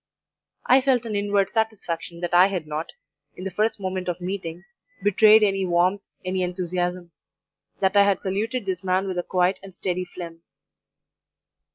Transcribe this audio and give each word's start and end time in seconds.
"I 0.65 0.81
felt 0.81 1.05
an 1.05 1.15
inward 1.15 1.51
satisfaction 1.51 2.21
that 2.21 2.33
I 2.33 2.47
had 2.47 2.65
not, 2.65 2.93
in 3.35 3.43
the 3.43 3.51
first 3.51 3.79
moment 3.79 4.07
of 4.09 4.19
meeting, 4.19 4.65
betrayed 5.03 5.43
any 5.43 5.63
warmth, 5.63 6.01
any 6.25 6.41
enthusiasm; 6.41 7.11
that 7.81 7.95
I 7.95 8.01
had 8.01 8.19
saluted 8.19 8.65
this 8.65 8.83
man 8.83 9.07
with 9.07 9.19
a 9.19 9.21
quiet 9.21 9.59
and 9.61 9.71
steady 9.71 10.05
phlegm. 10.05 10.41